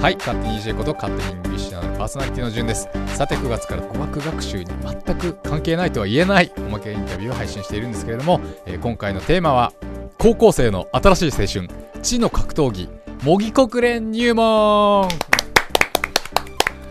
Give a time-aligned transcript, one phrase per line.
[0.00, 2.88] はい、勝手に DJ こと勝手にイングリッシュなパーソナリティの順です。
[3.08, 9.72] さて、9月から語学学習に全く関係ないとは言えないおまけインタビューを配信しているんですけれども、えー今回のテーマは、
[10.16, 11.68] 高校生の新しい青春、
[12.00, 12.88] 知の格闘技、
[13.24, 15.08] 模擬国連入門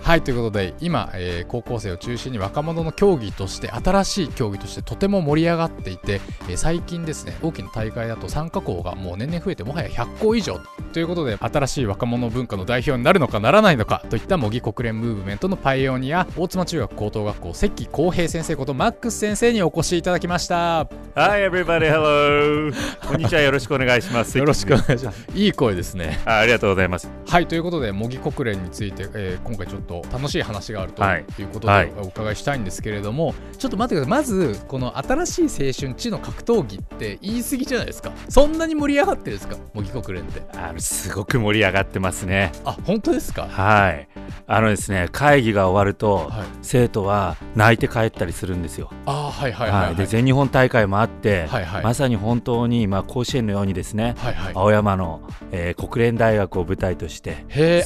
[0.08, 10.62] はいということで今、えー高校生を中心に若者の競技として新しい競技としてとても盛り上がっていて、えー最近ですね大きな大会だと参加校がもう年々増えてもはや100校以上
[10.98, 20.88] ということで新しい若者文化の代表になるのかならないのかといった模擬国連ムーブメントのパイオニア大妻中学高等学校関浩平先生ことマックス先生にお越しいただきました。
[21.14, 22.74] Hi everybody, hello.
[23.08, 24.40] こんにちは、よろしくお願いします。
[24.40, 25.28] よろしくお願いします。
[25.36, 26.20] いい声ですね。
[26.26, 27.12] あありがとうございます。
[27.30, 31.26] はいということで模擬国連について、えー今回ちょっと楽しい話があるとはい。
[31.38, 31.92] いうことではい。
[32.02, 34.10] お伺いしたいんですけれども、ちょっと待ってください。
[34.10, 38.12] まずこの新しい青春知の格闘技って言い過ぎじゃないですか。
[38.30, 39.58] そんなに盛り上がってるんですか？
[39.76, 40.42] 模擬国連って。
[40.58, 42.52] あのすごく盛り上がってますね。
[42.66, 43.48] あ本当ですか？
[43.48, 44.08] はい。
[44.48, 48.92] あのですね、会議が終わると、はい生徒は泣いて帰ったりするんですよ。
[49.06, 55.22] あはいはいはいはいで全日本大会もあって、はいはいまさに本当に、まあ、甲子園のようにですね、はいはい青山の、
[55.52, 57.84] えー国連大学を舞台として、へえ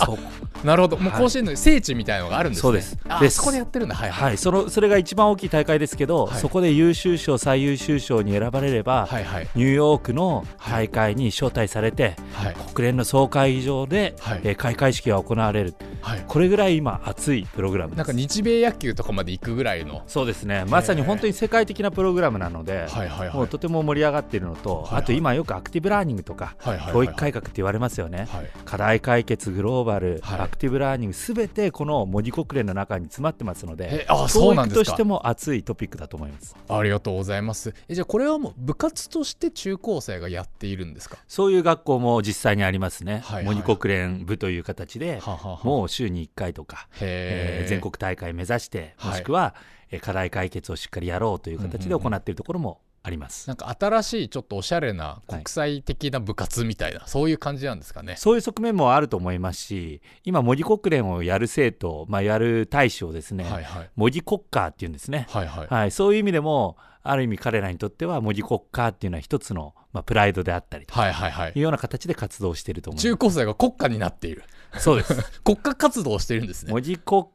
[0.64, 0.98] なるほど。
[0.98, 1.22] もうはい。
[1.22, 2.62] 甲子園の聖地みたいなのがあるんですね。
[2.62, 2.98] そうです。
[3.08, 3.38] あです。
[3.38, 3.96] そこでやってるんだ。
[3.96, 6.40] はいはい、そのそれが一番大きい大会ですけど、はい。
[6.40, 9.48] そこで優秀賞、最優秀賞に選ばれれば、はいはい。
[9.56, 12.56] ニューヨークの大会に招待されて、はい。
[12.74, 14.42] 国連の総会議場で、はい。
[14.44, 16.24] えー開会式が行われる、はい。
[16.28, 17.96] これぐらい今、熱いプログラム。
[17.96, 20.04] なんか日米野球とかまで行くぐらいの。
[20.06, 23.36] そうですね、まさに本当に世界的なプログラムなので、はいはいはい。
[23.36, 25.02] もうとても盛り上がっているのと、はいはい。
[25.02, 26.94] あと今、よくアクティブラーニングとか、はいはいはい。
[26.94, 28.50] 教育改革って言われますよね、はい。
[28.66, 30.40] 課題解決、グローバル、はい。
[30.42, 36.56] アクティブラーニング、すべてこの模擬国連の中に詰まってますのでえ、あそうなんですとしても熱いトピックだと思います。
[36.70, 37.74] ありがとうございます。
[37.88, 41.18] えじゃあこれはもう部活として中高生がやっているんですか？
[41.28, 43.46] そういう学校も実際にありますね、はいはい。
[43.46, 47.70] 模擬国連部という形で、はははもう週に1回とか、えへー。
[47.70, 49.12] 全国大会目指して、はい。
[49.12, 53.48] もしくは、えー課題解決をしっかりやろうという形で行っているところもあります。
[53.48, 58.16] なんか新しいちょっとおしゃれな国際的な部活みたいな、そういう感じなんですかね。
[58.18, 65.68] そういう側面もあると思いますし、今、模擬国連をやる生徒、まあ、やる大使をですね、はいはい模擬国家っていうんですね、はいはい。
[65.68, 74.44] はい、そういう意味でも、ある意味彼らにとっては、模擬国家っていうのは一つの、まあ、プライドであったりとはいはいはいいうような形で活動していると思い中高生が国家になっている。
[74.72, 74.84] ます。
[74.84, 75.16] そうです。
[75.44, 76.72] 国家活動をしているんですね。
[76.72, 77.26] 文字国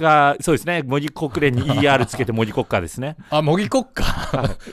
[0.00, 3.16] 家、そうですね、文字国連に ER つけて文字国家ですね。
[3.30, 4.04] あ、模擬国家。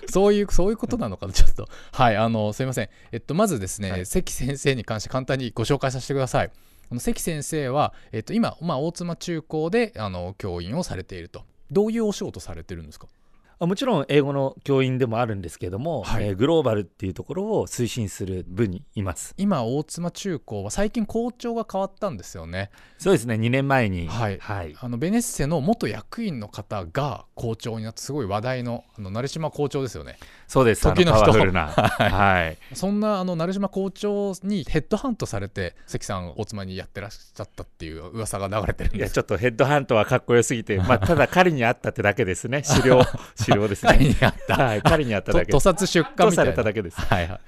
[0.09, 1.67] そういう、そういうことなのかな、ちょっと。
[1.91, 2.89] はい、あの、すいません。
[3.11, 6.51] えっと、まずですね、はい関先生に関して簡単にご紹介させてください。
[6.89, 11.43] この関先生は、えっと、今、まあ、大妻中高で、あの、教員をされていると。
[11.69, 13.07] どういうお仕事されてるんですか？
[13.11, 13.16] あ
[13.59, 19.33] もちろん英語の教員でもあるんですけども、はいえーグローバルっていうところを推進する部にいます。
[19.37, 22.69] 今、大妻中高は最近校長が変わったんですよね。
[22.99, 24.07] そうですね、2年前に。
[24.07, 24.75] はいはい。
[24.79, 31.31] あのベネッセの元役員の方が校長になってすごい話題のあの成島校長ですよねそうです、あ時の人。
[31.31, 32.75] はい。
[32.75, 42.63] そんなあの成島校長にヘッドハントされて関さん大妻にやってらっしゃったっていう噂が流れてるんいや、ですちょっとヘッドハントはかっこよすぎて、まあ、ただ彼に会ったってだけですね。
[42.63, 43.01] 資料、
[43.51, 44.09] 資料です彼ね。
[44.13, 46.99] にあったはい、彼に会ったとだけ屠殺出荷みたいなれただけです。
[46.99, 47.39] はいはい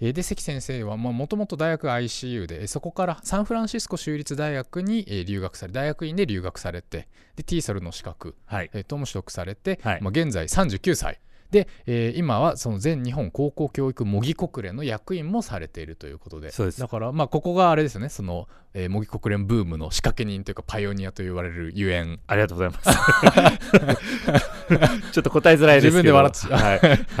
[0.00, 8.70] えーで関先生はもともと大学 ICU でえーそこからサンフランシスコ州立大学にえー留学され大学院で留学されてで TSOL の資格はい。
[8.72, 11.18] えーとも取得されて、はいまあ、現在39歳
[11.50, 24.08] で、えー今はその全日本高校教育模擬国連の役員もされているということでそうですだからまあここがあれですよねその、えー模擬国連ブームの仕掛け人というかパイオニアと言われるゆえんありがとうございます。
[25.12, 26.02] ちょっと答えづらいですけど。
[26.02, 26.78] 自分で笑ってはい。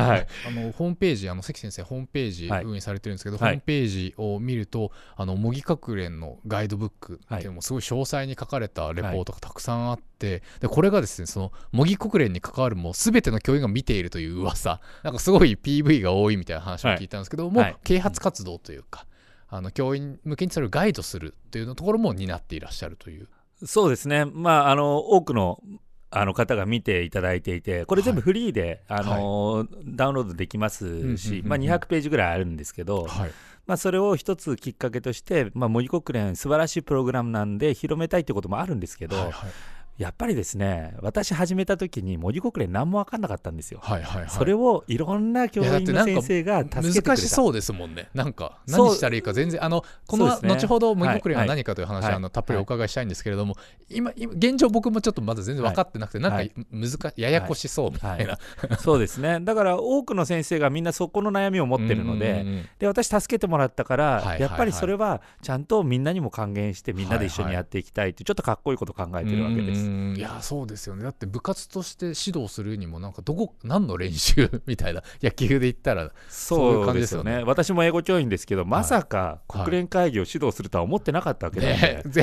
[0.08, 0.26] はい。
[0.46, 14.80] あのホームページあの関先生ホームページはい運営されてるんですけど、はいホームページを見るとあの模擬国連のガイドブックっていうのもすごい詳細に書かれたレポートがたくさんあって、でこれがですねその模擬国連に関わるもう全ての教員が見ているという噂。
[15.02, 17.76] なんかすごい PV が多いみたいな話を聞いたんですけども、はい。
[17.84, 19.06] 啓発活動というか
[19.48, 23.28] あの教員向けにそれをガイドするというのところも担っていらっしゃるという。
[23.64, 24.24] そうですね。
[24.24, 25.60] まあ、あの、多くの、
[26.10, 31.48] あの方が見ていただいていて、これ全部フリーで、あのダウンロードできますうんうんうんし、うん。
[31.48, 33.30] まあ、200ページぐらいあるんですけど、はい。
[33.66, 39.50] まあ、それを一つきっかけとして、まあ、模擬国連素晴らしいプログラムなんで広めたいってこともあるんですけど、はいはい
[39.98, 44.30] やっぱりですね私始めた時に模擬国連何も分かんなかったんですよ、はいはいはい。
[44.30, 47.10] それをいろんな教員の先生が助けてくれた。
[47.10, 48.08] 難しそうですもんね。
[48.14, 50.48] なんか何したらいいか全然あのこの、ね。
[50.48, 52.14] 後ほど模擬国連は何かという話、はい。
[52.14, 53.56] あのたっぷりお伺いしたいんですけれども、
[53.90, 56.52] 今今現状僕もちょっとまだ全然分かってなくて、はい。
[56.70, 58.38] なんか難しややこしそうみたいな、
[58.78, 59.40] そうですね。
[59.40, 64.40] だから多くの先生がみんなそこの悩みを持ってるので、で私助けてもらったから、はいはいはい。
[64.42, 69.87] やっぱりそれはちゃんとみんなにも還元してみんなで一緒にやっていきたいってちょっとかっこいいこと考えてるわけです。
[69.88, 70.14] うん。
[70.16, 71.02] いやそうですよね。
[71.02, 74.50] だって部活として指導するにもなんかどこ何の練習？
[74.66, 75.02] みたいな。
[75.22, 77.42] 野球で言ったらそうですすよね。
[77.44, 82.22] 私も英語教員ですけど、まさか国連会議を指導するとは思ってなかったわけで、ねぜ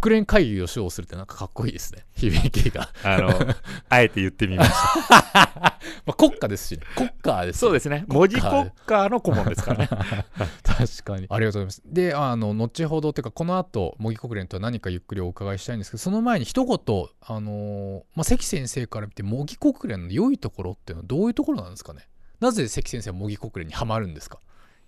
[0.00, 2.04] 国連会議を指導するってなんかかっこいいですね。
[2.16, 3.30] 響きが、あの
[3.88, 5.78] あえて言ってみました。
[6.06, 6.82] まあ、国家ですしね。
[6.96, 8.04] 国家ですそうですね。
[8.08, 9.88] 文字国家の顧問ですからね。
[9.88, 11.26] 確かに。
[11.28, 11.82] ありがとうございます。
[11.84, 16.78] であの後ほどっていうかこの後模擬国連とは何かゆっくりお伺いしたいんですけどその前に一言
[17.20, 22.08] あの、まあ、関先生から見て模擬国連の良いところっていうのはどういうところなんですかね？
[22.40, 24.38] なぜ関先生は模擬国連にはまるんですか？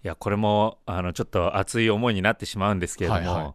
[0.04, 3.54] いやこれもあのちょっと熱い思いになってしまうんですけれども、はいはい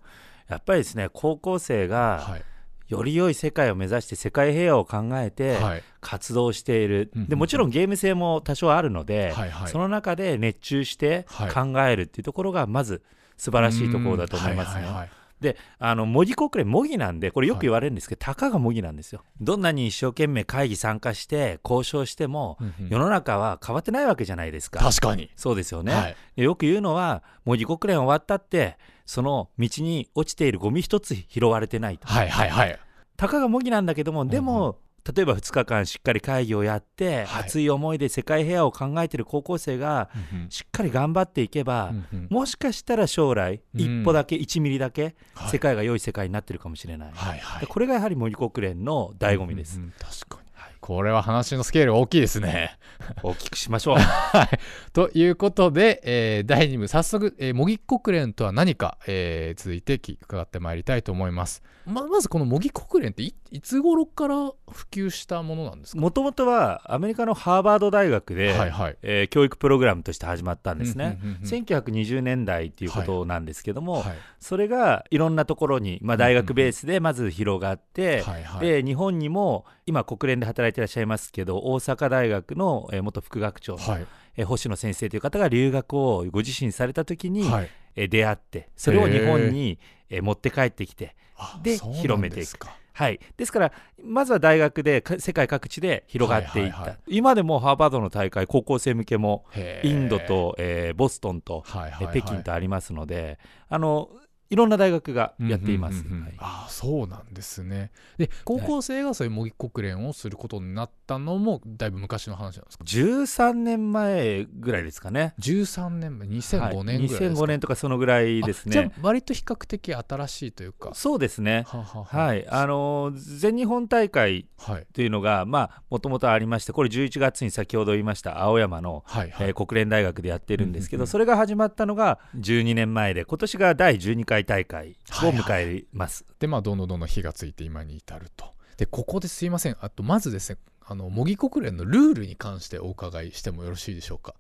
[0.50, 2.44] やっぱりですね高校生がはい。
[2.90, 5.84] より良い世界を目指して世界平和を考えてはい。
[6.02, 9.72] 活動している、うんうんでもちろんゲーム性も多少あるので、はいはい。
[9.72, 11.52] その中で熱中してはい。
[11.52, 13.04] 考えるっていうところがまず
[13.38, 14.82] 素晴らしいところだと思いますね。
[14.82, 19.24] うんはいはいはいであの模擬国連模擬なんでこれよく言われるんですけど、たかが模擬なんですよ。
[19.40, 24.80] どんなに一生懸命会議参加して交渉しても、うんうん世の中は変わってないわけじゃないですか。
[24.80, 32.08] 確かに、そうですよね、はいでよく言うのは模擬国連終わったってその道に落ちているゴミ一つ拾われてないと。
[32.08, 32.80] はいはいはい
[33.18, 37.44] たかが模擬なんだけどもでも、うん例えば2日間しっかり会議をやって、はい。
[37.44, 40.10] 熱い思いで世界平和を考えている高校生が
[40.50, 42.28] しっかり頑張っていけば、うんうん。
[42.30, 43.82] もしかしたら将来、うん。
[43.82, 45.50] 一歩だけ1ミリだけはい。
[45.50, 47.62] 世界が良い世界になってるかもしれない、はいはい。
[47.62, 49.94] でこれがやはり模擬国連の醍醐味です、うんうん。
[49.98, 50.49] 確かに
[50.82, 52.78] これは話のスケール大きいですね
[53.24, 54.60] 大きくしましょう はい。
[54.94, 61.62] ということで、えー第2部、早速、えー模擬国連とは何か、えー続いて聞伺ってまいりたいと思います。
[61.86, 64.36] ままず、この模擬国連っていいつ頃から
[64.72, 66.02] 普及したものなんですか？
[66.02, 68.98] もともとはアメリカのハーバード大学で、はいはい。
[69.02, 74.04] えー教育プログラムとして始まったんですね、うんうんうんうん1920年代っていうことなんですけども、はい
[74.40, 78.66] それがいろんなところに、まあ、大学ベースでまず広がって、はいはい。
[78.68, 84.06] で日本にも今国連で働いていらっしゃいますけど大阪大学の、えー元副学長の、はい。
[84.38, 87.70] えー星野先生という方が留学をご自身された時に、はい。
[87.96, 89.80] えー出会ってそれを日本に、
[90.12, 91.16] えー持って帰ってきて
[91.64, 92.40] で広めていく。
[92.42, 93.72] ですかはい、ですから
[94.04, 96.98] まずは大学でか世界各地で広がっていった、はいはいはい。
[97.08, 99.46] 今でもハーバードの大会高校生向けも
[99.84, 102.18] インドと、えーボストンと、はいはいはい。
[102.18, 103.40] えー北京とありますので
[103.70, 104.10] あの
[104.50, 106.04] いろんな大学がやっています。
[106.38, 107.92] ああそうなんですね。
[108.18, 115.34] で高校生がそういう模擬国連をすることになったのもだいぶ昔の話なんですか？13年前ぐらいですかね。
[115.40, 118.92] 13年前2005年ぐらいですか、はい2005年とかそのぐらいですあじゃね。
[118.98, 120.92] あ割と比較的新しいというか。
[120.94, 121.64] そうですね。
[121.68, 124.88] ははははい、あの全日本大会はい。
[124.94, 129.48] というのがまあもともとありましてこれ11月に先ほど言いました青山の、はいはい。
[129.50, 136.26] えー国連大学でやってるんですけど、それが始まったのが12年前で今年が第12回大会を迎えます。
[136.40, 138.54] でまあどんどんどんどん火がついて今に至ると。
[138.78, 139.78] でここですいません。
[139.82, 144.34] あとまずですねあの模擬国連のルールに関してお伺いしてもよろしいでしょうか？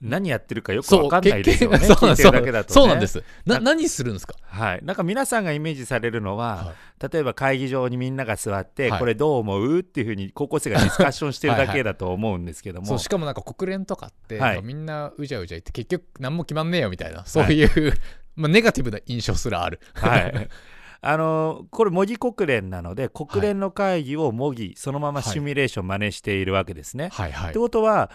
[0.00, 1.78] 何やってるかよくわかんないですよね。
[1.80, 2.74] そう聞いてるだけだと、ね。
[2.74, 3.24] そうなんです。
[3.44, 4.36] なな何するんですか？
[4.44, 9.00] はい、なんか皆さんがイメージされるのは、は例えば会議場にみんなが座って、はい。
[9.00, 12.86] これどう思うっていうふうに高校生がディスカッションしてるだけだと思うんですけども。
[12.86, 14.54] そうしかもなんか国連とかって、はい。
[14.54, 17.26] なんかみんなうじゃうじゃ言って結局何も決まんねえよみたいな。
[17.26, 17.92] そういう、
[18.38, 19.80] まあ、ネガティブな印象すらある。
[19.94, 20.48] はい、
[21.02, 27.10] あのこれ模擬国連なので国連の会議を模擬そのままシミュレーション真似しているわけですね。
[27.12, 27.50] はいはい。
[27.50, 28.10] ってことは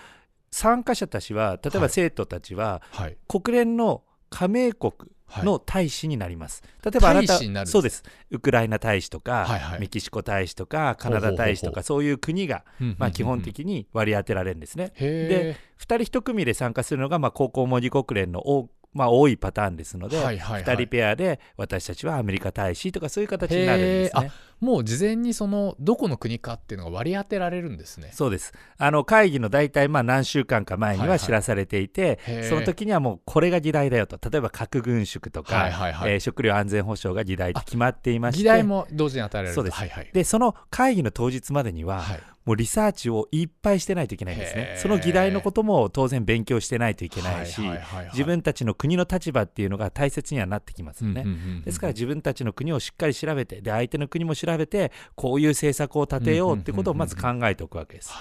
[0.52, 1.82] 参加者たちは例えはい。
[1.82, 3.18] ば生徒たちははい。
[3.28, 4.94] 国連の加盟国
[5.26, 5.46] はい。
[5.46, 6.62] の大使になります。
[6.84, 8.04] 例えばあなたそうです。
[8.30, 9.80] ウクライナ大使とか、はいはい。
[9.80, 12.64] メキシコ大使とかカナダ大使とかそういう国が、
[12.98, 14.92] まあ、基本に的に割り当てられるんですね。
[14.96, 24.32] へ2人1組で参加するのが、まあ、高校模擬国連の多,、まあ、多いパターンですので、えはいはいはい2人ペアで私たちはアメリカ大使とかそういう形になるんですね。
[24.64, 28.12] もう事前にそのどこの国かっていうのが割り当てられるんですね。
[28.14, 28.54] そうです。
[28.78, 31.20] あの会議の大体まあ何週間か前にはいははい。
[31.20, 32.50] 知らされていて、へー。
[32.50, 34.18] その時にはもうこれが議題だよと。
[34.30, 36.14] 例えば核軍縮とか、はいはいはい。
[36.14, 38.38] えー食料安全保障が議題って決まっていまして。
[38.40, 39.76] 議題も同時に与えられるそうです。
[39.76, 40.10] はいはい。
[40.14, 42.20] でその会議の当日までには、はい。
[42.46, 44.76] もうリサーチをいっぱいしてないといけないんですね。
[44.78, 48.10] その議題のことも当然勉強してないといけないし、はいはいはいはい。
[48.12, 58.12] 自分たちの国の立場っていうのが大切にはなってきますよね、うんうんうんうんですから自分たちの国をしっかり調べてで相手の国も調調べてこういう政策を立てようってことをまず考えておくわけです。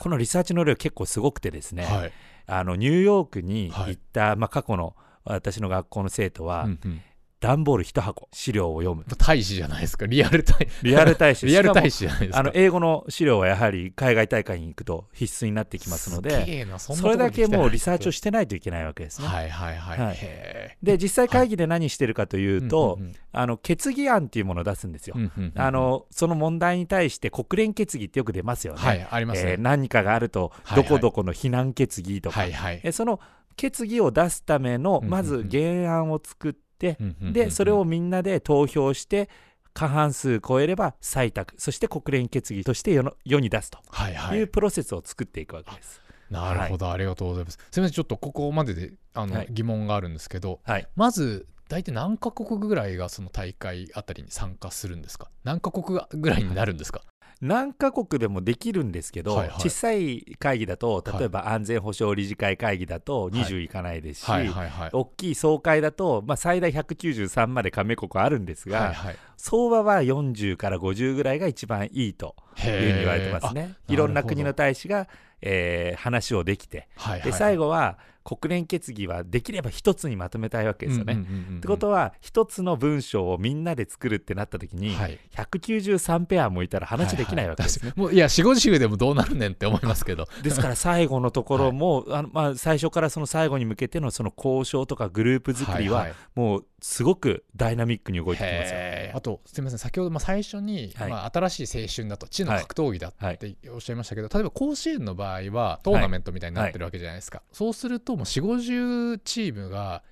[0.00, 2.12] このリサーチの量結構すごくてですね、はい。
[2.46, 7.00] あのニューヨークに行った、まあ、過去の私の学校の生徒は、うんうん
[7.40, 9.04] 段ボール1箱資料を読む。
[9.16, 10.06] 大使じゃないですか。
[10.06, 11.46] リアル大リアル大使。
[11.46, 12.38] リアル大 し使じゃないですか。
[12.40, 19.28] あの英語の資料はやはり海外大会に行くと必須になってきますのでそれだけもうリサーチをししてないといけないわけですね。
[19.28, 20.16] はいはいはい、はい。
[20.18, 25.14] へで実際会議で何してるかというと、うんうんあの決議案っていうものを出すんですよ。
[25.16, 28.80] うんうんうんあのその問題に対して国連決議ってよく出ますよね。
[28.80, 30.88] はいありますね、えー何かがあるとはいはい。
[30.88, 32.80] どこどこの非難決議とか、はいはい。
[32.82, 33.20] えその
[33.54, 39.28] 決議を出すためのまず原案を作って、うんうんうんでそれをみんなで投票して
[39.74, 41.54] 過半数超えれば採択。
[41.58, 43.78] そして国連決議として世の世に出すと。
[43.88, 44.38] はいはい。
[44.38, 46.00] いうプロセスを作っていくわけです。
[46.30, 47.58] なるほど、ありがとうございます。
[47.70, 47.94] すみません。
[47.94, 49.48] ちょっとここまでであの、はい。
[49.50, 55.30] 疑問があるんですけどはい、まず大体何カ国ぐらいがその大会あたりに参加するんですか？
[55.44, 57.02] 何カ国ぐらいになるんですか、
[57.40, 59.60] 何カ国でもできるんですけど、はいはい。
[59.60, 61.18] 小さい会議だとはい。
[61.18, 63.68] 例えば安全保障理事会会議だと20い。
[63.68, 64.90] かないですし、はいはいはい。
[64.92, 69.16] 大きい総会だと、まあ、最大193まで加盟国あるんですが、はいはい。
[69.36, 73.74] 相場は40から50ぐらいが一番いいというふうに言われてますね。
[73.88, 75.06] いろんな国の大使が、
[75.40, 77.98] えー話をできて、はいはいで最後は
[78.36, 81.14] 国連決議はできれば一つにまとめたいわけですよね。
[81.14, 85.18] うんうんうんうんってことは一つの文章をみんなで作るってなった時に、はい。
[85.34, 87.88] 193ペアもいたら話できないわけですね。
[87.88, 87.90] はい。
[87.90, 90.28] はいもういや4 5 0でもどうなるねんって思いますけど。
[90.42, 96.14] ですから最後のところも、あのまあ、最初からその最後に向けてのその交渉とかグループ作りいはい。
[96.34, 98.78] もうすごくダイナミックに動いてきますよ。
[98.78, 101.10] へーあとすみません先ほどまあ最初に、はい。
[101.10, 103.34] まあ、新しい青春だと知の格闘技だはい。
[103.34, 110.02] っておっしゃいましたけど、例えば甲子園の場合はトーナメントみたいになってるわけじゃないですか、そうするともう4 5 0チームが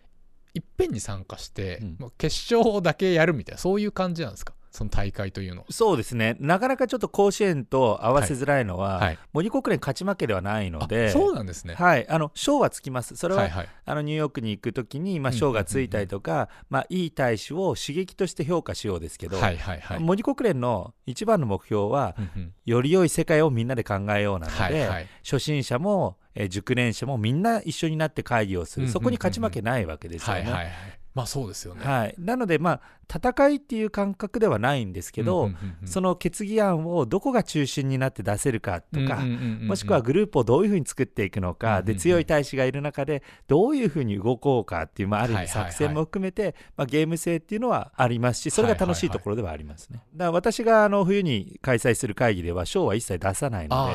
[0.54, 1.96] いっぺんに参加して、うん。
[1.98, 4.54] もう決勝だけやるみたいなそういう感じなんですか？
[4.76, 5.66] その大会というのは。
[5.70, 11.74] そうですね、なかなかちょっと甲子園と合わせづらいのは、はい、森国連勝ち負けではないので、あそうなんですね。
[11.74, 20.00] はい、あの賞はつきます、それは、はいはいあのニューヨークに行くときに、まあ、うん賞がついたりとか、まあ、いい大使を刺激として評価しようですけど、はいはいはい。
[20.00, 30.42] 森国連の一番の目標は、うんうんより良い世界をみんなで考えようなので、はいはい初心者も、えー熟練者もみんな一緒になって会議をする、うんうんうんうんそこに勝ち負けないわけですよね。
[30.42, 30.74] はいはいはい。
[31.14, 31.82] まあそうですよね。
[31.82, 32.80] はいなので、まあ、
[33.12, 35.88] 戦いっていう感覚ではないんですけど、うんうんうんうん。
[35.88, 45.72] その決議案をどこが中心になって出せるかとか、うんうんうんうんもしくはグループをどういうふうに作っていくのか、うんうんうんで強い大使がいる中でどういうふうに動こうかっていう、まあ、ある意味はいはいはい。
[45.72, 50.00] 作戦も含めて、まあ、ゲーム性っていうのはありますしそれが楽しいところではありますね。
[50.14, 53.88] だから私があの冬に開催する会議では賞は一切出さないの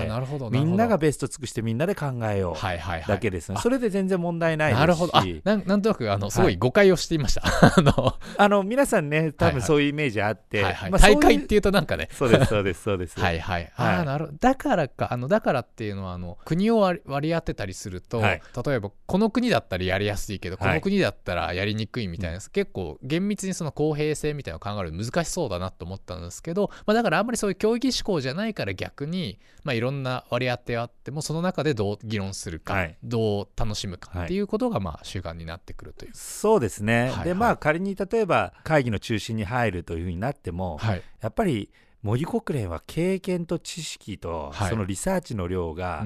[0.50, 3.02] でみんながるベスト尽くしてみんなで考えよほどはいはいはい。
[3.06, 3.62] うだけですね、あ。
[3.62, 4.80] それで全然問題ないですし。
[4.80, 5.18] なるほど。
[5.18, 7.44] あなんなんとなくあのすごい誤解をしていました、
[7.78, 9.62] あの、あの皆さんね多はいはい。
[9.62, 10.92] 分そういうイメージあって、はいはい。
[10.92, 12.10] まあ大会っていうとなんかね。
[12.12, 13.20] そうですそうですそうです。
[13.20, 13.96] はいはい、はい。
[13.96, 18.42] ああなるだからかあのだからっていうのはあの国を割り当てたりすると、はい。
[18.66, 20.68] 例えばこの国だったらやりやすいけど、はい。
[20.70, 32.98] この国だったらやりにくいみたいな、結構厳密にその公平性みたいなのを考えるの難しそうだなと思ったんですけど、まあ、だからあんまりそういう競技志向じゃないから逆に、まあ、いろんな割り当てあってもその中でどう議論するか、はい。
[33.04, 36.12] どう楽しむかっていうことがまあ主眼になってくるという。
[36.14, 41.04] そうですね、はいでまあ仮に例えば会議の中心に入るというふうになっても、はい。
[41.22, 41.72] やっぱり
[42.04, 44.70] 森国連は経験と知識と、はい。
[44.70, 46.06] そのリサーチの量が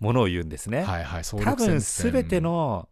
[0.00, 0.82] ものを言うんですね。
[0.82, 2.88] はいはい、総力多分全ての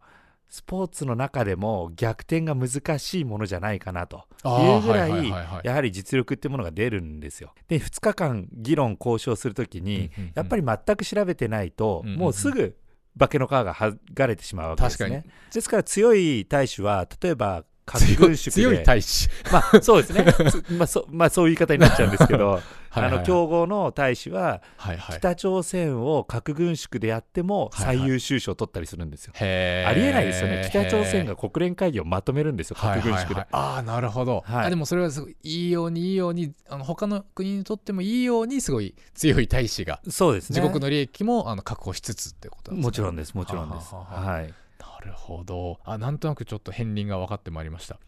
[0.49, 4.25] スポーツの中でも逆転が難しいものじゃないかなと。
[4.43, 5.29] いうぐらはい
[5.63, 7.53] やはり実力っていうものが出るんですよ。
[7.67, 12.75] で2日間議論交渉するときにやっぱり全く調べてないともうすぐ
[13.17, 15.25] 化けの皮が剥がれてしまうわけです確ね。
[15.53, 18.51] ですから強い大使は例えば核軍縮で。
[18.51, 19.29] 強い大使。
[19.51, 20.25] まあそうですね。
[20.49, 25.17] つまあそ まあそういう言い方になっちゃうんですけどはいはいあの競合の大使ははいはい。
[25.19, 27.97] 北朝鮮を核軍縮でやってもはいはい。
[27.97, 29.33] 最優秀賞を取ったりするんですよ。
[29.35, 29.89] へー。
[29.89, 30.67] ありえないですよね。
[30.69, 33.19] 北朝鮮が国連会議をまとめるんですよ核軍縮で。
[33.19, 33.33] はい。
[33.33, 34.65] はいはいああなるほど、はい。
[34.67, 40.59] あでもそれはすごいいいようにいいようにあの他の国にとってもいいようにすごい強い大使がそうですね。
[40.59, 42.87] 自国の利益もあの確保しつつってことなんですね。
[42.87, 43.93] もちろんですもちろんです。
[43.93, 44.43] はははははい。
[44.45, 44.53] な
[44.99, 45.79] るほど。
[45.85, 47.99] あなんとなくちょっと片鱗が分かってまいりました。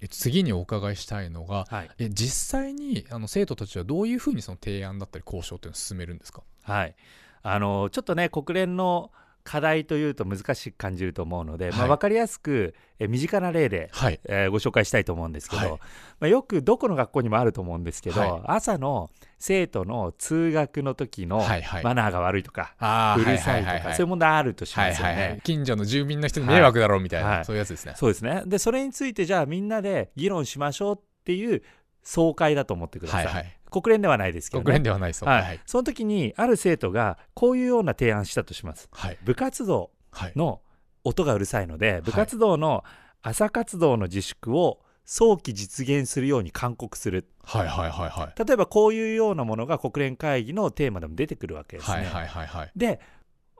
[0.00, 1.90] え次にお伺いしたいのがはい。
[1.98, 6.42] え実際にあの生徒たちはどういうふうにその提案だったり交渉っていうのを進めるんですか？
[6.62, 6.94] はい、
[7.42, 9.10] あのちょっとね国連の
[9.46, 14.18] 課題というと難しく感じると思うので、まあ、はい分かりやすくえ身近な例で、はい。
[14.24, 15.70] えーご紹介したいと思うんですけど、はい。
[15.70, 15.78] ま
[16.22, 18.42] あ、よくどこの学校にもあると思うんですけど、はい。
[18.46, 21.84] 朝の生徒の通学の時のはいはい。
[21.84, 25.12] マナーが悪いとか、あうるさいとか、そういう問題あるとしますよね。
[25.12, 25.40] はいはいはい。
[25.42, 27.44] 近所の住民の人に迷惑だろうみたいな、はい。
[27.44, 27.94] そういうやつですね。
[27.96, 28.42] そうですね。
[28.46, 31.62] でそれについてじゃあみんなで議論しましょうっていう
[32.06, 33.56] 総会だと思ってください、はいはい。
[33.68, 35.28] 国連ではないですけど、ね、国連ではないそう。
[35.28, 35.42] はい。
[35.42, 35.60] はい。
[35.66, 38.88] その時にある生徒がこういうような提案したとします。
[38.92, 39.18] はい。
[39.22, 40.32] 部活動はい。
[40.36, 40.60] の
[41.04, 42.84] 音がうるさいので部活動の
[43.22, 47.28] 朝活動の自粛を早期実現するように勧告する。
[47.42, 48.44] はいはいはいはい。
[48.44, 51.96] 例えばこういうようなものが国連会議のテーマでも出てくるわけですね。
[51.96, 52.70] はいはいはいはい。
[52.76, 53.00] で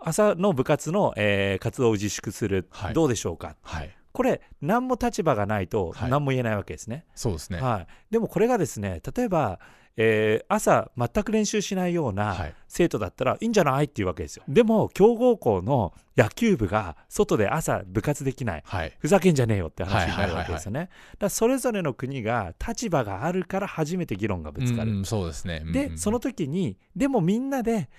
[0.01, 2.95] 朝の部活の、えー活動を自粛する、はい。
[2.95, 3.57] どうでしょうか？
[3.63, 6.11] はいこれ何も立場がないとはい。
[6.11, 7.05] 何も言えないわけですね。
[7.15, 7.61] そうですね。
[7.61, 9.61] はい、でもこれがですね例えば、
[9.99, 12.55] えー朝全く練習しないようなはい。
[12.67, 14.43] 生徒だったらいいんじゃないっていうわけですよ。
[14.49, 18.63] でも強豪校の野球部が外で朝部活できない。
[18.65, 18.93] はい。
[18.99, 20.89] ふざけんじゃねえよって話になるわけですよね。
[21.19, 24.93] だそれぞれの国が立場があるから初めて議論がぶつかる。
[24.93, 25.63] うんうんそうですね。
[25.67, 27.91] で、その時にでもみんなで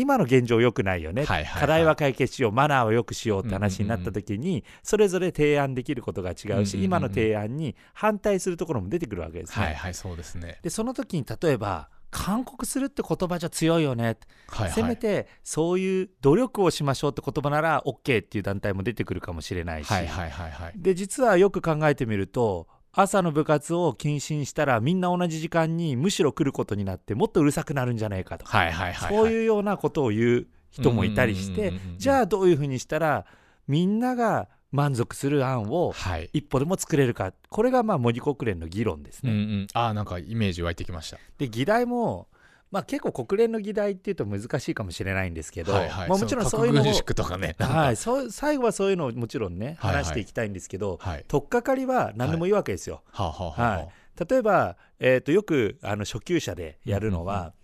[0.00, 1.60] 今の現状良くないよね、はいはいはい。
[1.60, 6.84] 課題は解決しようマナーを良くしようって話になった時に、それぞれ提案できることが違うし、うんうんうん。
[6.84, 9.64] 今の提案に反対するところも出てくるわけですね。
[9.64, 10.58] はいはいそうですね。
[10.62, 14.16] でその時に例えば勧告するって言葉じゃ強いよね、
[14.48, 14.72] はいはい。
[14.72, 20.72] せめてそういう努力をしましょうって言葉なら OK っていう団体も出てくるかもしれないし、はいはいはいはい。
[20.76, 22.66] で実はよく考えてみると
[23.00, 33.24] 朝の部活を禁止にしたらみんな同じ時間にむしろ来ることになってもっとうるさくなるんじゃないかとか、はいはいはいそういうようなことを言う人もいたりしてじゃあどういうふうにしたら
[33.68, 36.28] みんなが満足する案をはい。
[36.32, 37.32] 一歩でも作れるか。
[37.48, 39.30] これがまあ模擬国連の議論ですね。
[39.30, 39.66] うんうん。
[39.72, 41.18] ああなんかイメージ湧いてきました。
[41.38, 42.27] で議題も
[42.70, 46.08] まあ、結構国連の議題っていうと難しいかもしれないんですけど、はいはい。
[46.08, 46.92] まあ、もちろんそういうのも
[47.38, 47.56] ね。
[47.64, 51.24] はい、そう最後はそういうのをもちろんねはいはい話していきたいんですけど、はい。
[51.28, 53.02] 取っかかりは何でもいいわけですよ。
[53.10, 53.88] はあはい。
[54.28, 57.54] 例えば、えー、とよくあの初級者でやるのは、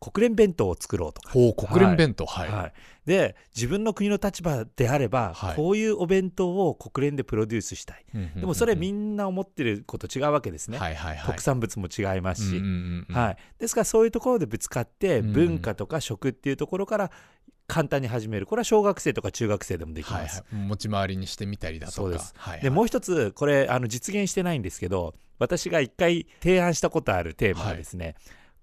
[0.00, 1.32] 国連弁当を作ろうとか。
[1.32, 2.26] 国連弁当。
[2.26, 2.50] はい。
[2.50, 2.72] はい、
[3.06, 5.56] で自分の国の立場であれば、はい。
[5.56, 11.26] こういうお弁当を国連でプロデュースしたい、うんうんうんでもそれみんな思ってること違うわけですね、はいはいはい。
[11.26, 13.14] 特産物も違いますし、うんうんうんうん。
[13.14, 17.10] はい、ですからそういうところでぶつかって、うん文化とか食っていうところから
[17.66, 18.46] 簡単に始める。
[18.46, 20.40] これは小学生とか中学生でもできはいます。
[20.40, 21.96] はい持ち回りにしてみたりだとか。
[21.96, 22.32] そうです。
[22.36, 22.62] はいはい。
[22.62, 28.14] でもう一つこれあの実現してないんですけど私が一回提案したことあるテーマはですね、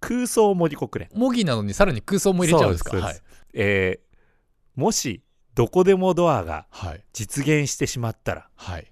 [0.05, 1.09] 空想森国連。
[1.17, 3.13] 模擬なのにさらに空想も入れちゃうんですか？
[3.53, 4.13] えー
[4.75, 5.21] もし
[5.53, 7.03] どこでもドアがはい。
[7.13, 8.87] 実現してしまったらはい。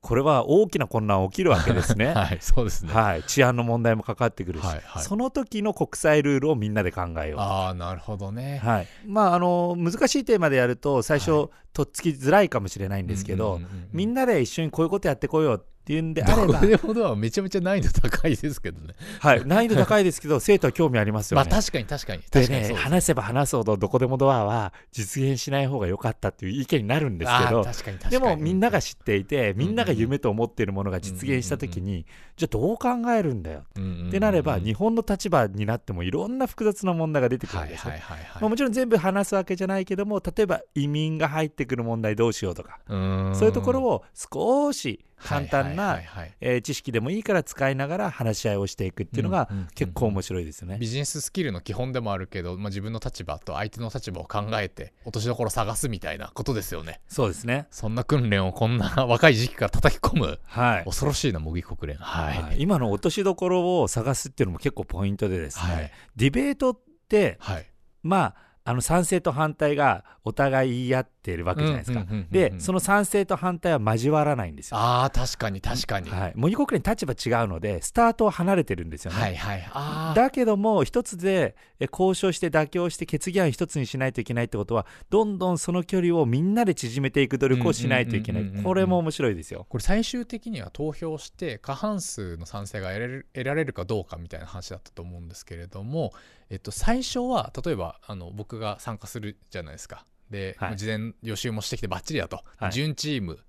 [0.00, 2.06] これは大きな混乱起きるわけですね。
[2.14, 2.92] はいそうですね。
[2.92, 5.02] はい、治安の問題もかかってくるし、はいはい。
[5.02, 7.42] その時の国際ルールをみんなで考えようと。
[7.42, 8.60] ああなるほどね。
[8.62, 13.60] はい、まああの難しいテーマでやると最初、はとっつきづらいかもしれないんですけど、
[13.92, 18.94] みんなで一緒にこういうことやってこようっていうんであればどこ、でもドアはめちゃめちゃ難易度高いですけどね。
[19.20, 21.46] はい、難易度高いですけど生徒は興味ありますよね。
[21.50, 22.22] まあ確かに確かに。
[22.30, 22.82] でね確かにそうです。
[22.82, 33.64] 話せば話すほどどこでもドアは実現しない方が良かったっていう意見になるんですけど確かに確かでにもみんなが知っていてみんなが夢と思っているものが実現した時にじゃあどう考えるんだよ
[34.08, 37.90] ってなれば日本の立場になってもいろんな複雑な問題が出てくるんはいですよ。
[37.90, 50.78] はいはいはいまあ、もちろん全部話すわけじゃないけども例えば移民が入ってくる問題どうしようとかそういうところを少し簡単はいな知識でもいいから使いながら話し合いをしていくっていうのがうんうんうん結構面白いですよね。
[50.78, 57.00] ビジネススキルの基本でもあるけど、まあ、自分の立場と相手の立場を考えて落としどころを探すみたいなことですよね。
[57.08, 57.66] そうですね。
[57.70, 60.84] そんな訓練をこんな若い時期から叩き込むはい。
[60.84, 61.96] 恐ろしいな模擬国連。
[61.96, 62.56] はい、はい。
[62.58, 65.92] 今の落としどころを探すっていうのも結構ポイントでですね、はい。
[66.16, 67.66] ディベートってはい。
[68.02, 68.34] まあ
[68.66, 72.06] あの賛成と反対がお互い言い合ってるわけじゃないですか。
[72.30, 74.78] でその賛成と反対は交わらないんですよ。
[74.78, 79.20] ああ確かに確かに、はい、模擬国連立場違うのでスタートは離れてるんですよね。
[79.20, 89.66] はいはいだけども一つでえ交渉して妥協して決議案一つにしないといけないってことはどんどんその距離をみんなで縮めていく努力をしないといけないこれも面白いですよ。
[89.68, 96.12] これ最終的には投票して過半数の賛成が得られる得られるかどうかみたいな話だったと思うんですけれども、
[96.48, 100.06] えっと、最初は例えばあの僕が参加するじゃないですか。
[100.30, 100.76] で、はい。
[100.76, 102.72] 事前予習もしてきてバッチリだと、はい。
[102.72, 103.40] 準チーム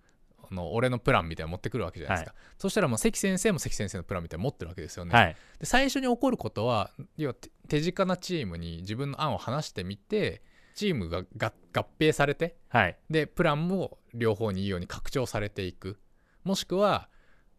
[0.51, 10.43] の俺のプランみたいなの持ってくるわけじゃないですか、そしたらもう関先生も関先生のプランみたいなの持ってるわけですよね、はい、で最初に起こることは要は手手近なチームに自分の案を話してみて
[10.75, 15.97] チームがが合併されてはい、でプランも両方にいいように拡張されていく。
[16.43, 17.09] もしくは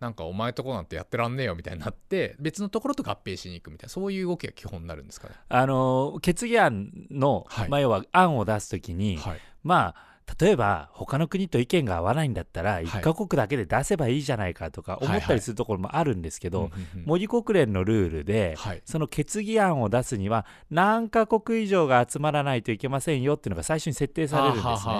[0.01, 5.35] なんかお前とこなんてやってらんねえよみたいになって別のところと合併しに行くみたいなそういう動きが基本になるんですかね？
[5.49, 7.69] あの決議案の、はい。
[7.71, 9.39] まあ、要は案を出すときに、はい。
[9.65, 12.87] まあ例えば他の国と意見が合わないんだったらい。
[12.87, 16.71] 1カ国だけで出せばいいじゃないかとか思ったりするところもあるんですけど、
[17.05, 18.83] 模擬国連のルールで、はい。
[18.85, 24.93] その決議案を出すには何カ国以上が集まらないといけませんよっていうのが最初に設定されるんですね。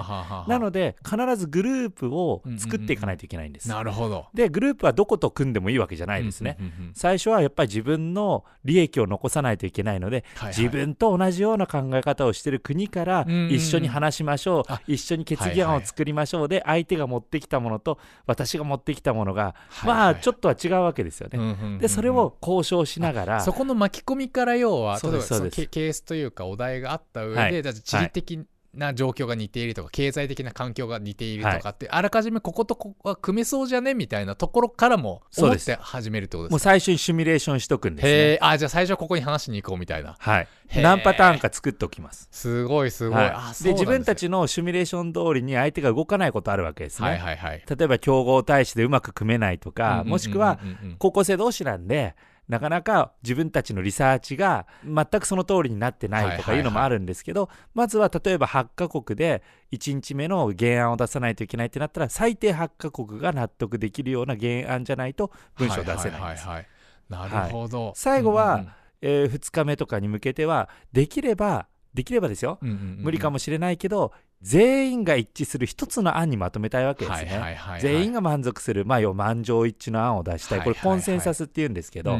[0.47, 3.69] なので必ずグループを作っていかないといけないんです。
[3.69, 6.57] なるほどでグループはどこと組んでもいいわけじゃないですね。
[6.93, 21.79] 最初はやっぱり自分の利益を残さないといけないので、自分と同じような考え方をしている国から一緒に話しましょう、あ一緒に決議案を作りましょうで相手が持ってきたものと私が持ってきたものが、はいまあはいちょっとは違うわけですよね。
[21.79, 23.41] でそれを交渉しながら。
[23.41, 25.67] そこの巻き込みから要はそう例えばそのですそうです。
[25.67, 27.63] ケケースというかお題があった上で、はい。
[27.63, 28.45] じゃあ地理的
[28.77, 35.65] な状況が似ているとか、経済的な環境が似ているとかって、あらかじめこことここは組めそうじゃねみたいなところからも思っそうです。
[35.65, 38.17] て始めるってことですかもう最初にシミュレーションしとくんですへね。
[38.33, 40.15] えあじゃあ最初はここに話しに行こうみたいな。
[40.19, 42.27] はい、何パターンか作っておきます。
[42.31, 43.31] すごいすごい、はい。
[43.33, 47.07] あそうで自分たちのシミュレーション通りに相手が動かないことあるわけですね。
[47.09, 47.63] はいはいはい。
[47.67, 50.59] 例えば競合対視でうまく組めないとか、もしくは
[50.99, 52.15] 高校生同士なんで
[52.47, 66.09] なかなか自分たちのリサーチが全くその通りになってないとかいうのもあるんですけど、まずは例えば8カ国で1日目の原案を出さないといけないってなったら最低8カ国が納得できるような原案じゃないと文章出せないんです。
[66.19, 66.67] はいはいはいはい。
[67.09, 68.69] なるほど、最後はうんうん
[69.01, 73.03] えー2日目とかに向けてはできればできればですよ、うんうんうんうん。
[73.03, 77.31] 無理かもしれないけど全員が一致する一つの案にまとめたいわけですね。
[77.31, 77.81] はいはいはいはい。
[77.81, 80.73] 全員が満足する、まあ、要は満場一致の案を出したい、これ、はいはい。
[80.73, 82.19] はいコンセンサスっていうんですけど、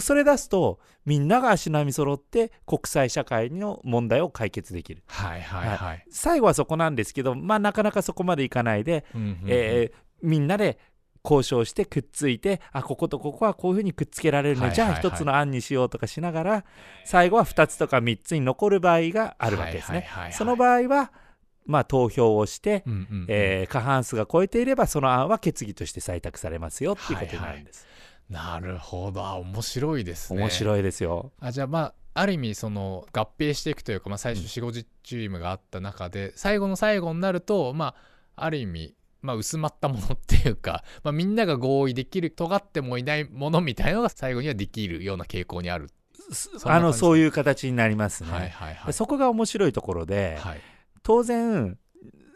[0.00, 5.02] それ出すと、みんなが足並み揃って、国際社会の問題を解決できる。
[5.06, 9.38] はいはいはい、最後はそこなんですけど、まあ、なかなかそこまでいかないで、うんうんうん。
[9.46, 10.78] えーみんなで
[11.24, 14.94] 交渉してくっついて、あこことここはこういうふうにくっつけられるね、はいはいはい。
[14.94, 16.64] じゃあ一つの案にしようとかしながら、
[17.04, 19.98] 最後は2つとか3つに残る場合があるわけですね。
[19.98, 20.32] はいはいはいはい。
[20.34, 21.12] その場合は、
[21.66, 23.26] まあ、投票をして、うんうんうん。
[23.28, 27.86] えー過半数が超えていればその案は決議として採択されますよっていうことになるんです、
[28.30, 29.24] なるほど。
[29.24, 30.40] あ面白いですね。
[30.40, 31.32] い面白いですよ。
[31.40, 37.94] あじゃあまあある意味その合併していくというか、まあ、最初4 5 0チームがあった中で、最後の最後になるとま
[38.36, 45.90] あある意味まあ、薄まったものっていうか、 まあ、みんなが合意できる尖ってもいないものみたいなのが最後にはできるような傾向にある、
[46.32, 48.92] そあのそういう形になりますね、はいはいはい。
[48.92, 50.60] そこが面白いところで、はい
[51.06, 51.78] 当然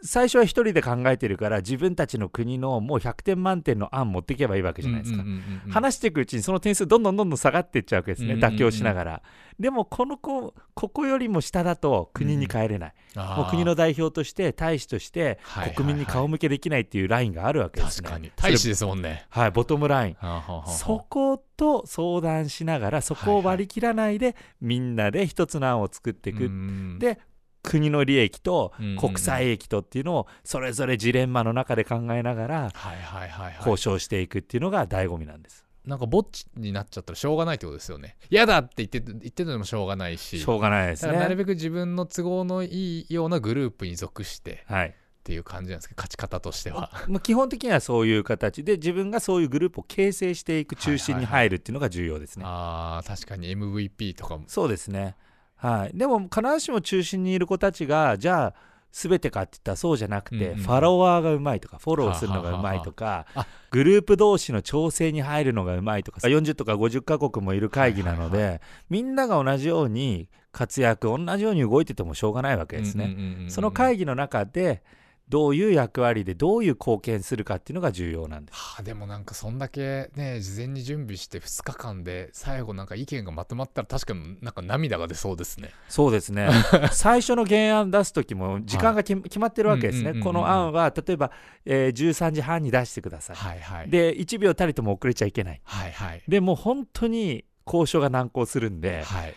[0.01, 9.21] 最初は一人で考えてるから自分たちの国のもう100点満点の案持っていけばいいわけじゃないですか、うんうんうんうん話していくうちにその点数どんどんどんどん下がっていっちゃうわけですね、うんうんうん妥協しながら。
[9.59, 13.37] でもこの子ここよりも下だと国に帰れない、あー。
[13.43, 15.39] もう国の代表として大使として
[15.75, 18.31] 国民に顔向けできないっていうラインがあるわけですね、確かに。
[18.35, 19.25] 大使ですもんね。
[19.29, 20.17] はい、ボトムライン。
[20.65, 26.97] そこと相談しながらそこを割り切らないで、みんなで一つの案を作っていく、うん。
[26.99, 27.19] で
[27.63, 35.65] 国の利益とうん国際益とっていうのをそれぞれジレンマの中で考えながらはいはいはいはい交渉していくっていうのが醍醐味なんです。
[35.85, 41.35] なんかぼっちになっちゃったらしょうがないってことですよね嫌だって言って言っててもしょうがないししょうがないですだからなるね。
[41.37, 44.93] べく自分の都合のいいようなグループに属してはい、っ
[45.23, 52.43] ていう感じなんですけど勝ち方としてはまあ基本的にはそういう形で自分がそういうグループを形成していく中心に入るっていうのが重要ですね。
[52.47, 55.15] あー確かに MVP とかもそうですね。
[55.61, 58.53] はい、でも必ずしも中心にいる子たちがじゃあ
[58.91, 63.25] 全てかって言ったらそうじゃなくて、うんうんファロワーがうまいとかフォローするのがうまいとか
[63.69, 73.45] グループ同士の調整に入るのがうまいとか40とか50カ国もいる会議なので、はいみんなが同じように活躍同じように動いててもしょうがないわけですね。
[73.47, 74.83] その会議の中で
[75.31, 78.59] どういう役割でどういう貢献するかっていうのが重要なんです。
[78.59, 85.71] はあ、でもなんかそんだけね事前に準備して2日間で最後なんか意見がまとまったら確かになんか涙が出そうですね。
[85.87, 86.49] そうですね。
[86.91, 90.21] 最初の原案出す時も時間が決,、決まってるわけですね。
[90.21, 91.31] この案は例えば、
[91.63, 93.35] えー13時半に出してください。
[93.37, 93.89] はいはい。
[93.89, 95.61] で1秒たりとも遅れちゃいけない。
[95.63, 96.23] はいはい。
[96.27, 99.33] でもう本当に交渉が難航するんではい。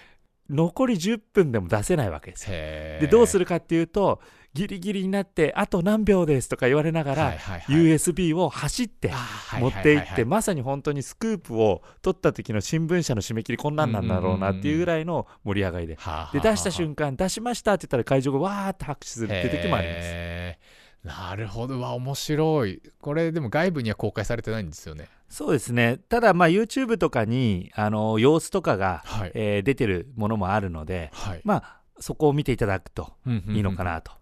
[0.51, 4.21] 残り10分でも出せないわけですでどうするかっていうと
[4.55, 7.77] ギリギリになってあと何秒ですとか言われながら、はいはいはい。
[7.77, 9.13] USB を走って
[9.59, 15.99] 持っていって、まさに本当にスクープを取った時の新聞社の締め切りこんなんなんだろうなっていうぐらいの盛り上がりで。
[16.33, 20.59] で出した瞬間出しましたって言ったら会場がわーって拍手するっていう時もあります。
[21.03, 21.75] なるほど。
[21.75, 22.81] うわ面白い。
[23.01, 25.09] これでも外部には公開されてないんですよね。
[25.29, 25.99] そうですね。
[26.09, 29.33] ただまあ YouTube とかにあの様子とかが、はい。
[29.35, 31.41] えー出てるものもあるのではい。
[31.45, 33.13] まあそこを見ていただくと
[33.49, 34.13] いいのかななと。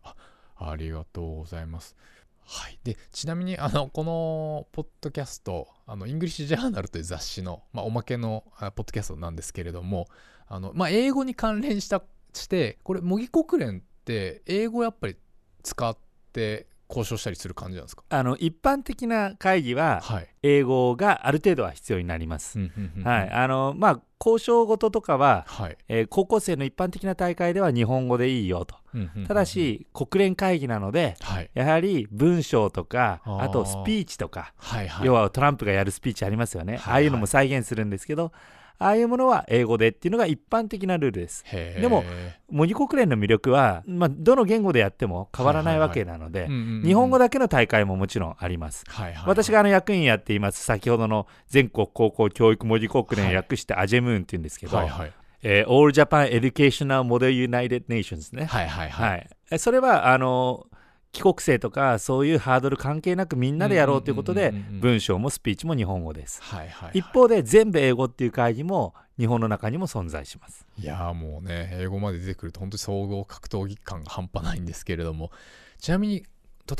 [0.70, 1.96] ありがとうございます。
[2.44, 10.08] はい、でちなみにあのこのポッドキャスト「あのイングリッシュ・ジャーナル」という雑誌の、まあ、おまけのあポッドキャストなんですけれども
[10.48, 12.02] あの、まあ、英語に関連した
[12.34, 15.16] してこれ模擬国連って英語やっぱり
[15.62, 18.04] 使っって交渉したりする感じなんですか？
[18.08, 22.58] あの一般的な会議ははい、英語がある程度は必要になります。
[23.04, 25.76] はい、あのまあ交渉事とかは、はい。
[25.88, 28.76] えー高校生の一般的な大会では日本語でいいよと。
[28.94, 31.50] うんうんうんただし国連会議なのではい。
[31.54, 35.06] やはり文章とかあとスピーチとか、はいはい。
[35.06, 36.92] 要はトランプがやるスピーチありますよね、はい。
[36.92, 38.32] ああいうのも再現するんですけど
[38.78, 41.44] ああいうものは英語でっていうのが一般的なルールです。
[41.52, 42.04] でも
[42.50, 46.48] 模擬国連の魅力は、まあ、どの言語でやっても変わらないわけなので、
[46.84, 48.84] 日本語だけの大会ももちろんあります。
[48.88, 55.12] はいはい私があの役員やっています先ほどの全国高校教育模擬国連はい略してアジェムーンって言うんですけど、はいはい。
[55.42, 59.10] えー All Japan Educational Model United Nations ね、はいはいはい。
[59.10, 59.28] はい。
[59.50, 60.66] えそれはあの
[61.12, 66.42] 帰国生とかそういうハードル関係なくみんなでやろうということで文章もスピーチも日本語です。
[66.42, 66.98] はいはいはい。
[66.98, 70.66] 一方で全部英語っていう会議も日本の中にも存在します。
[70.78, 75.30] いやーもうね英語まで出てくると本当に総合格闘技感が半端ないんですけれども。
[75.78, 76.22] ちなみに例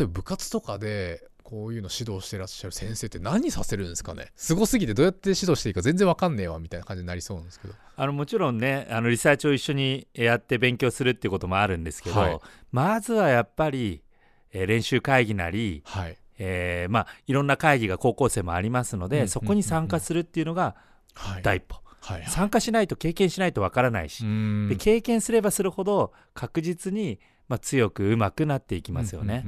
[0.01, 4.29] えば部活とかでこういうの指導してらっしゃる先生って何させるんですかね？
[4.35, 7.75] すごすぎてどうやって指導していいか全然わかんねえわみたいな感じになりそうなんですけど。
[7.95, 12.41] あのもちろんねあのリサーチを一緒にやって勉強するっていうこともあるんですけど、はい。
[12.71, 14.03] まずはやっぱり、
[14.53, 16.17] えー練習会議なり、はい。
[16.39, 20.75] えーまあ、いろんな会議が高校生もありますので、うんそこに参加するっていうのが
[21.15, 21.43] はい。
[21.43, 22.31] 第一歩、はいはい。
[22.31, 24.25] 参加しないと経験しないとわからないし、
[24.69, 29.45] で経験すればするほど確実に、まあ、強くうまくなっていきますよね。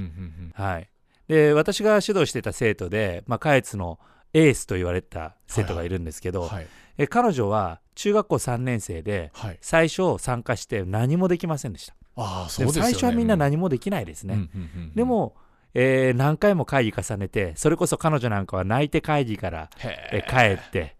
[1.26, 3.98] で私が指導してた生徒で、まあ、下越の
[4.34, 6.66] エースと言われた生徒がいるんですけど、はい
[6.98, 11.94] え彼女は中学校3年生ではい最初参加して何もできませんでした。
[12.16, 14.48] ああそうですよね最初はみんな何もできないですね。
[14.94, 15.36] でも、
[15.74, 20.96] えー何回も会議重ねてそれこそ彼女なんかは泣いて会議から、え帰って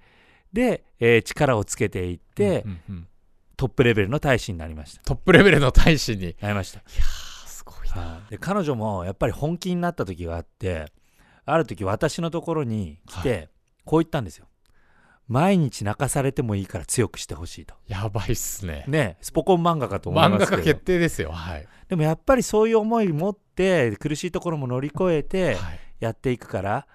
[0.52, 3.08] で、えー力をつけていって、うんうんうん
[3.56, 5.02] トップレベルの大使になりました。
[5.04, 6.80] トップレベルの大使にいやなりました。
[6.80, 6.82] ー
[7.46, 10.86] すごいなはいで彼女もやっぱり本気になった時があって
[11.44, 13.48] ある時私のところに来て、
[13.84, 14.46] こう言ったんですよ。
[15.28, 17.74] 毎日泣かされてもいいから強くしてほしいと。
[17.88, 18.84] やばいっすね。
[18.86, 20.56] ねスポコン漫画かと思い漫ますけど。
[20.58, 21.30] 画家決定ですよ。
[21.32, 21.66] はい。
[21.88, 25.80] でもやっぱりそういう思い持って苦しいところも乗り越えてはい。
[26.00, 26.86] やっていくから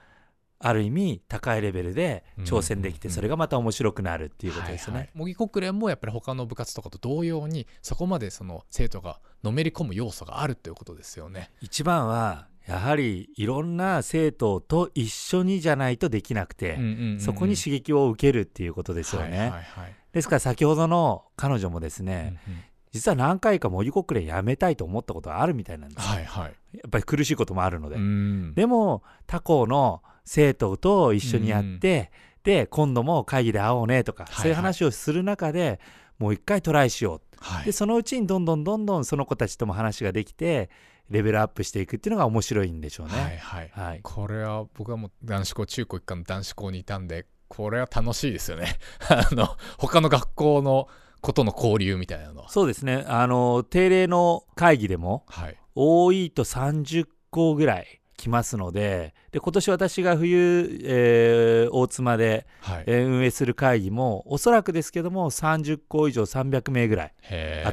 [0.59, 3.13] ある意味高いレベルで挑戦できてうん。
[3.13, 4.93] それがまた面白くなるっていうことですね。
[4.93, 5.03] はい。
[5.03, 5.11] はい。
[5.15, 11.49] 模擬国連もやっぱり他の部活とかと同様にそこまでその生徒がのめり込む要素があるっていうことですよね。
[11.61, 16.77] 一番はやはりいろんな生徒と一緒にじゃないとできなくて、
[17.19, 19.37] そこに刺激を受けるっていうことですよね。
[19.39, 19.95] はいはいはい。
[20.13, 22.59] ですから先ほどの彼女もですね、うんうん。
[22.91, 26.09] 実は何回か模擬国連やめたいと思ったことがあるみたいなんですよ。
[26.15, 26.53] はいはい。
[26.73, 28.53] やっぱり苦しいこともあるので、うん。
[28.53, 32.11] でも他校の生徒と一緒にやって、
[32.43, 34.41] で今度も会議で会おうねとか、はいはい。
[34.41, 35.79] そういう話をする中で
[36.17, 37.21] もう一回トライしよう。
[37.39, 37.65] はい。
[37.65, 40.69] でそのうちにどんどんどんどんその子たちとも話ができて
[41.09, 43.39] レベルアップしていくっていうのが面白いんでしょうはいね。
[43.41, 43.71] はい。
[43.73, 48.77] はいこれは僕はもう男子校中高一貫の男子校にいたんでこれは楽しいですよね。
[49.09, 50.87] あの他の学校の
[51.21, 52.49] ことの交流みたいなのは。
[52.49, 55.57] そうですねあの定例の会議でもはい。
[55.75, 62.83] 多いと30校ぐらい来ますのでで今年私が冬、えー大妻で、はい。
[62.85, 67.13] えー運営する会議もおそらくですけども30校以上300名ぐらい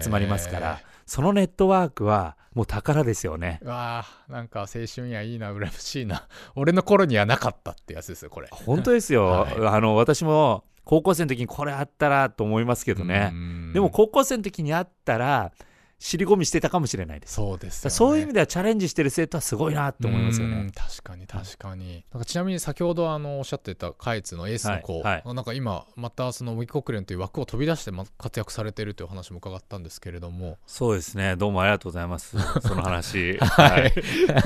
[0.02, 0.80] 集まりますから。
[1.06, 3.60] そのネットワークはもう宝ですよね。
[3.62, 6.26] うわあなんか青春やいいな羨ましいな。
[6.56, 8.48] 俺の頃にはなかったってやつですよこれ。
[8.50, 9.54] 本当ですよ、はい。
[9.66, 13.72] あの私も高校生の時にこれあったらと思いますけどね、うん。
[13.72, 15.52] でも高校生の時にあったら
[15.98, 17.34] 尻込みしてたかもしれないです。
[17.34, 20.72] そうですよ、ね、そういう意味ではチャレンジしてる生徒はすごいなって思いますようんね。
[20.74, 22.04] 確かに確かに。
[22.12, 30.58] なんかちなみに先ほどあのおっしゃってたカイツのエースの子、はいなんか今またそのウィキ国連という枠を飛び出してま活躍されてるという話も伺ったんですけれども。
[30.66, 33.38] そうですね、どうもありがとうございます、 その話。
[33.40, 33.92] はい。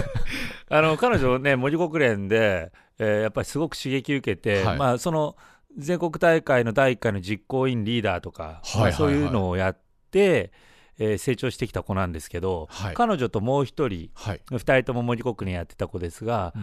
[0.71, 4.79] あの彼女ね、文字国連で、えーやっぱりすごく刺激受けて、はい。
[4.79, 5.37] まあ、その
[5.77, 8.93] 全国大会の第1回の実行委員リーダーとか、はいまあはい。
[8.93, 9.79] そういうのをやっ
[10.11, 10.53] て、
[11.01, 12.95] えー成長してきた子なんですけど、はい。
[12.95, 14.41] 彼女ともう一人、はい。
[14.51, 16.55] 2人とも文字国連やってた子ですが、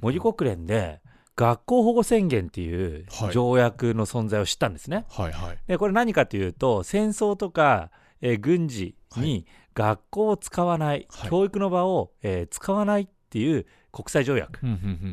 [0.00, 1.00] 文字国連で
[1.36, 3.32] 学校保護宣言っていうはい。
[3.32, 5.04] 条約の存在を知ったんですね。
[5.10, 5.58] はいはい。
[5.66, 11.30] でこれ何かというと戦争とか、えー軍事はに学校を使わない、はい。
[11.30, 14.58] 教育の場を、えー使わないっていう国際条約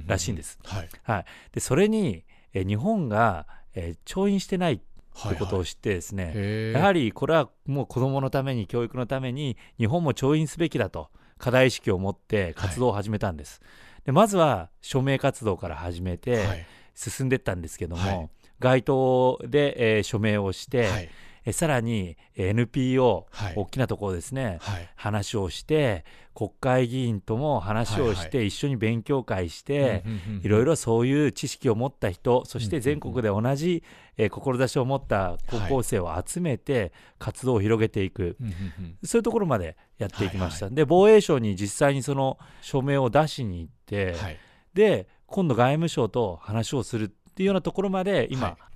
[0.08, 0.58] らしいんです。
[1.04, 1.26] はい。
[1.54, 4.80] でそれに、えー日本が、えー調印してないっ
[5.13, 5.36] てはい。
[5.38, 6.78] ことを知ってですね、へー。
[6.78, 13.62] やはりこれはもう子どものために教育のために日本も調印すべきだと課題意識を持って活動を始めたんです。
[14.06, 16.65] でまずは署名活動から始めてはい。
[16.95, 18.30] 進んでいったんですけども、はい。
[18.60, 21.10] 街頭で、えー署名をして、はい
[21.45, 23.54] えさらにえ NPO、はい。
[23.56, 24.58] 大きなところですね。
[24.62, 24.89] はい。
[24.95, 30.04] 話をして国会議員とも話をして、はい一緒に勉強会して、
[30.41, 33.84] いろいろそういう知識を持った人そして全国で同じ、
[34.17, 38.56] えー志を持った高校生を集めて活動を広げていく、うんうんう
[38.88, 38.97] ん。
[39.04, 44.38] そういうところまでやっていきました、で防衛省に実際にその署名を出しに行って、はい。
[44.73, 48.68] で今度外務省と話をするっていうようなところまで今、はい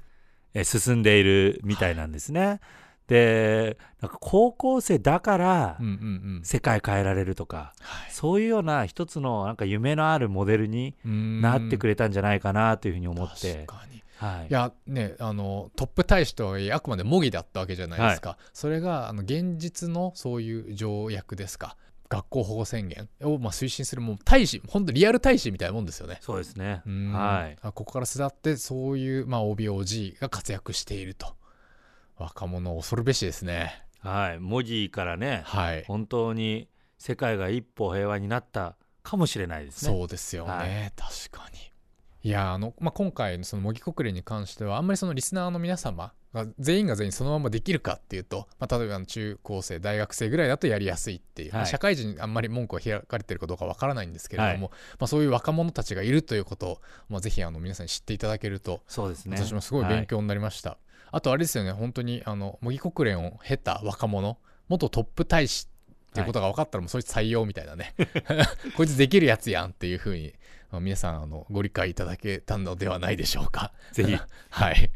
[0.53, 2.59] えー進んでいるみたいなんですね。
[3.07, 5.95] でなんか高校生だからうんうんう
[6.39, 6.41] ん。
[6.43, 8.11] 世界変えられるとか、はい。
[8.11, 13.67] そういうような一つのなんか夢のあるモデルになってくれれたんじゃないかなというふうに思って。
[14.17, 14.47] はい。
[14.49, 21.75] いやねあのトップ大使とはいえあくまで模擬だったわけじゃないですか、それがあの現実のそういう条約ですか
[22.09, 26.19] 学校保護宣言をまあ推進するもう大使本当リアル大使みたいなもんですよね。
[26.21, 27.11] そうですね、うん。
[27.11, 31.35] はい、あここから巣立ってそういう、まあ、OBOG が活躍していると。
[32.15, 33.83] 若者恐るべしですね。
[33.99, 35.83] はい、文字からねはい。
[35.85, 39.91] 本当に世界が一歩平和になったかもしれないですね。
[39.91, 41.72] そうですよね、は確かに
[42.23, 51.69] いやあの、まあ、今回のその模擬国連に関してはあんまりそのリスナーの皆様が全員が全員そのままできるかっていうと、まあ、例えば中高生大学生ぐらいだとやりやすいっていう、まあはい。
[51.69, 59.37] 社会人にあんまり文句が開かれてるかどうかわからないんですけれども、まあ、そういう若者たちがいるということを、まあ、ぜひあの皆さんに知っていただけるとそうですね。
[59.37, 60.77] 私もすごい勉強になりました、
[61.11, 64.37] あとあれですよね本当にあの模擬国連を経た若者
[64.69, 65.67] 元トップ大使
[66.11, 67.95] っていうことが分かったらもうそいつ採用みたいなね。
[68.77, 70.33] こいつできるやつやんっていうふうに、まあ、
[70.79, 73.71] 皆さんあのご理解いただけたのではないでしょうか。
[73.91, 74.17] ぜひ。
[74.49, 74.91] はい。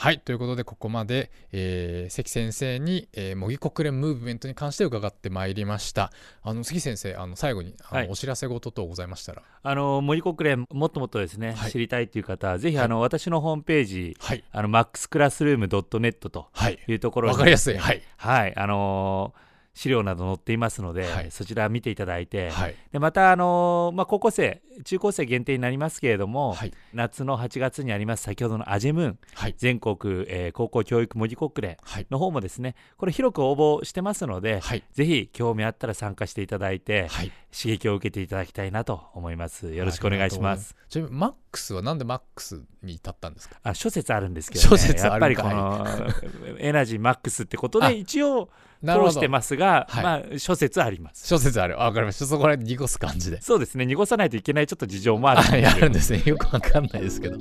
[0.00, 6.12] はいということでここまで、えー関先生に、えー模擬国連ムーブメントに関して伺ってまいりました。
[6.42, 8.08] あの関先生あの最後にあの、はい。
[8.08, 9.42] お知らせ事等ございましたら。
[9.60, 11.72] あの森国連もっともっとですね、はい。
[11.72, 12.84] 知りたいという方はぜひ、はい。
[12.84, 14.44] あの私のホームページはい。
[14.52, 16.78] あの maxclassroom.net とはい。
[16.86, 17.76] いうところにわかりやすい。
[17.76, 18.02] はい。
[18.16, 18.56] はい。
[18.56, 19.47] あのー
[19.78, 21.30] 資料など載っていますので、はい。
[21.30, 22.74] そちら見ていただいて、はい。
[22.90, 26.72] でまた、あのーまあ、高校生中高生限定になりますけれども、はい。
[26.92, 29.54] 夏の8月にあります先ほどのアジェムーンはい。
[29.56, 32.06] 全国、えー高校教育模擬国連はい。
[32.10, 34.82] の方もですねこれ広く応募してますので、はい。
[34.92, 39.72] ぜひ興味あったら参加していただいて、はい刺激を受けていただきたいなと思います。
[39.72, 40.76] よろしくお願いします。
[40.88, 43.56] ちなみにマックスはなんでマックスに至ったんですか？
[43.62, 45.86] あ諸説あるんですけど、ね、諸説あやっぱりこの
[46.58, 48.50] エナジーマックスってことあで一応
[48.84, 50.04] 通してますが、はい。
[50.04, 51.26] まあ諸説あります。
[51.26, 51.80] 諸説ある。
[51.80, 52.26] あわかりました。
[52.26, 53.40] そこら辺濁す感じで。
[53.40, 53.86] そうですね。
[53.86, 55.66] 濁さないといけないちょっと事情もあるんで。
[55.66, 56.22] すあるんですね。
[56.26, 57.38] よくわかんないですけど。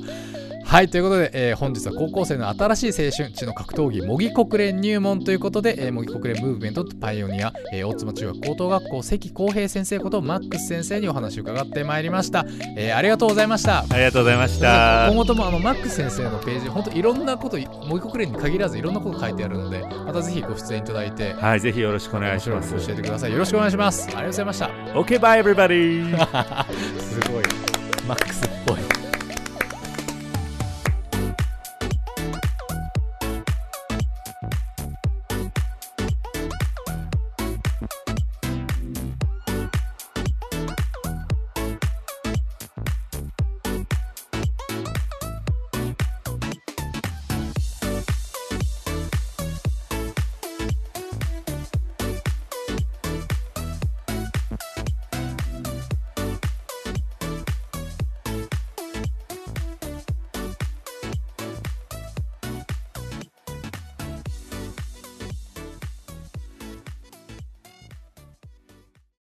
[0.63, 13.79] はいということで、えー本日は高校生の新しい青春地の格闘技模擬国連入門ということで、えー模擬国連ムーブメントパイオニア、えー大妻中学高等学校関浩平先生ことマックス先生にお話を伺ってまいりました、えーありがとうございました。
[13.89, 15.07] ありがとうございました。
[15.07, 22.73] 今後ともあのマックス先生のページ本当いろんなこと模擬国連に限らずいろんなこと書いてあるのでまたぜひご出演いただいてはいぜひよろしくお願いします。
[22.75, 23.31] 教えてください。
[23.31, 24.05] よろしくお願いします。
[24.07, 24.65] ありがとうございました。
[24.67, 26.17] OK bye everybody
[26.99, 27.43] すごい。
[28.07, 28.86] マックスっぽい